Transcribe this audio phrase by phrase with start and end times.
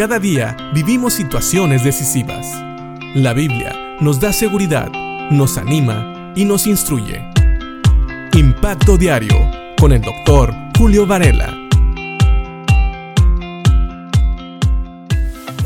[0.00, 2.46] Cada día vivimos situaciones decisivas.
[3.14, 4.90] La Biblia nos da seguridad,
[5.30, 7.22] nos anima y nos instruye.
[8.32, 9.36] Impacto Diario
[9.78, 11.54] con el doctor Julio Varela.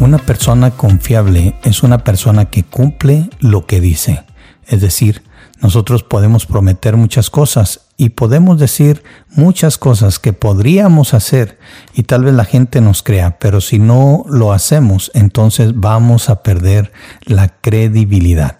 [0.00, 4.24] Una persona confiable es una persona que cumple lo que dice.
[4.66, 5.22] Es decir,
[5.64, 11.58] nosotros podemos prometer muchas cosas y podemos decir muchas cosas que podríamos hacer
[11.94, 16.42] y tal vez la gente nos crea, pero si no lo hacemos, entonces vamos a
[16.42, 18.58] perder la credibilidad.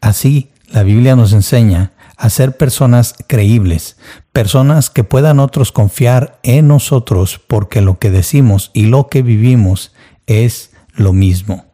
[0.00, 3.96] Así, la Biblia nos enseña a ser personas creíbles,
[4.32, 9.92] personas que puedan otros confiar en nosotros porque lo que decimos y lo que vivimos
[10.26, 11.66] es lo mismo.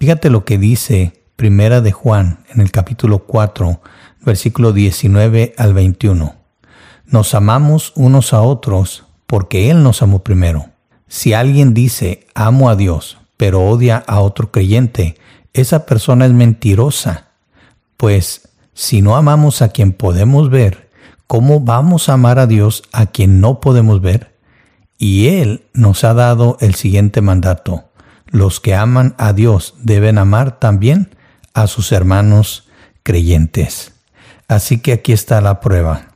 [0.00, 3.80] Fíjate lo que dice Primera de Juan en el capítulo 4,
[4.20, 6.34] versículo 19 al 21.
[7.06, 10.70] Nos amamos unos a otros porque Él nos amó primero.
[11.06, 15.16] Si alguien dice amo a Dios, pero odia a otro creyente,
[15.52, 17.28] esa persona es mentirosa.
[17.96, 20.90] Pues si no amamos a quien podemos ver,
[21.26, 24.36] ¿cómo vamos a amar a Dios a quien no podemos ver?
[24.98, 27.84] Y Él nos ha dado el siguiente mandato.
[28.26, 31.16] Los que aman a Dios deben amar también
[31.54, 32.68] a sus hermanos
[33.02, 33.97] creyentes.
[34.48, 36.08] Así que aquí está la prueba.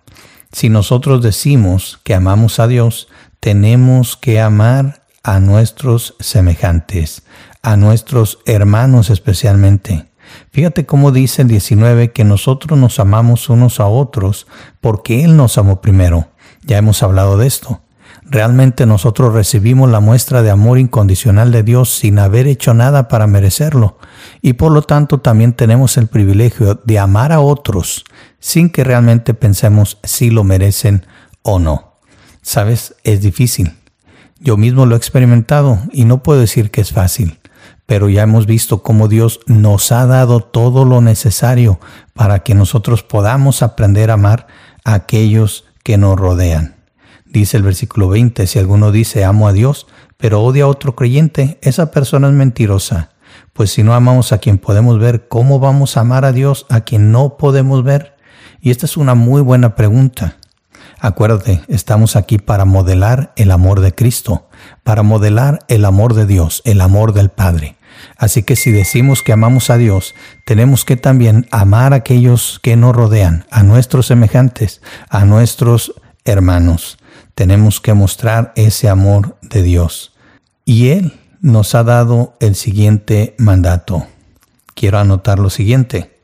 [0.53, 3.09] Si nosotros decimos que amamos a Dios,
[3.41, 7.23] tenemos que amar a nuestros semejantes,
[7.63, 10.07] a nuestros hermanos especialmente.
[10.51, 14.47] Fíjate cómo dice el 19 que nosotros nos amamos unos a otros
[14.81, 16.29] porque Él nos amó primero.
[16.63, 17.83] Ya hemos hablado de esto.
[18.25, 23.27] Realmente nosotros recibimos la muestra de amor incondicional de Dios sin haber hecho nada para
[23.27, 23.99] merecerlo
[24.41, 28.05] y por lo tanto también tenemos el privilegio de amar a otros
[28.39, 31.05] sin que realmente pensemos si lo merecen
[31.43, 31.97] o no.
[32.43, 33.73] Sabes, es difícil.
[34.41, 37.39] Yo mismo lo he experimentado y no puedo decir que es fácil,
[37.87, 41.79] pero ya hemos visto cómo Dios nos ha dado todo lo necesario
[42.15, 44.47] para que nosotros podamos aprender a amar
[44.85, 46.82] a aquellos que nos rodean.
[47.33, 49.87] Dice el versículo 20, si alguno dice amo a Dios,
[50.19, 53.13] pero odia a otro creyente, esa persona es mentirosa.
[53.55, 56.83] Pues si no amamos a quien podemos ver, ¿cómo vamos a amar a Dios a
[56.83, 58.17] quien no podemos ver?
[58.61, 60.37] Y esta es una muy buena pregunta.
[61.01, 64.51] Acuérdate, estamos aquí para modelar el amor de Cristo,
[64.83, 67.77] para modelar el amor de Dios, el amor del Padre.
[68.19, 72.77] Así que si decimos que amamos a Dios, tenemos que también amar a aquellos que
[72.77, 75.95] nos rodean, a nuestros semejantes, a nuestros
[76.27, 76.99] hermanos
[77.35, 80.13] tenemos que mostrar ese amor de Dios.
[80.65, 84.07] Y Él nos ha dado el siguiente mandato.
[84.75, 86.19] Quiero anotar lo siguiente.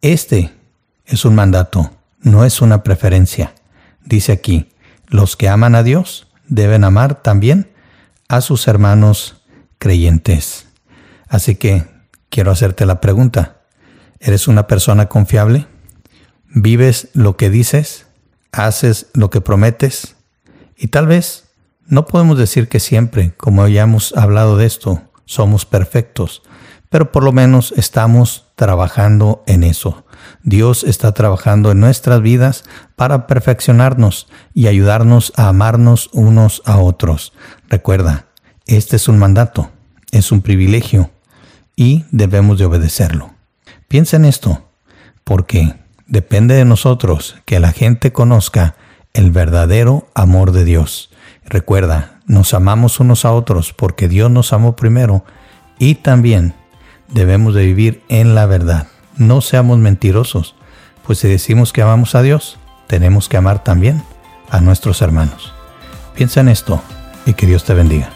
[0.00, 0.52] Este
[1.04, 3.54] es un mandato, no es una preferencia.
[4.04, 4.68] Dice aquí,
[5.08, 7.70] los que aman a Dios deben amar también
[8.28, 9.42] a sus hermanos
[9.78, 10.66] creyentes.
[11.28, 11.84] Así que
[12.30, 13.58] quiero hacerte la pregunta.
[14.20, 15.66] ¿Eres una persona confiable?
[16.48, 18.06] ¿Vives lo que dices?
[18.52, 20.15] ¿Haces lo que prometes?
[20.76, 21.48] Y tal vez
[21.86, 26.42] no podemos decir que siempre, como ya hemos hablado de esto, somos perfectos,
[26.90, 30.04] pero por lo menos estamos trabajando en eso.
[30.42, 37.32] Dios está trabajando en nuestras vidas para perfeccionarnos y ayudarnos a amarnos unos a otros.
[37.68, 38.26] Recuerda,
[38.66, 39.70] este es un mandato,
[40.10, 41.10] es un privilegio
[41.76, 43.34] y debemos de obedecerlo.
[43.88, 44.68] Piensa en esto,
[45.24, 45.74] porque
[46.06, 48.76] depende de nosotros que la gente conozca
[49.16, 51.10] el verdadero amor de Dios.
[51.44, 55.24] Recuerda, nos amamos unos a otros porque Dios nos amó primero
[55.78, 56.54] y también
[57.08, 58.88] debemos de vivir en la verdad.
[59.16, 60.54] No seamos mentirosos,
[61.06, 64.02] pues si decimos que amamos a Dios, tenemos que amar también
[64.50, 65.54] a nuestros hermanos.
[66.14, 66.82] Piensa en esto
[67.24, 68.15] y que Dios te bendiga.